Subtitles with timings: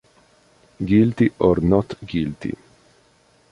[0.83, 2.57] Guilty or Not Guilty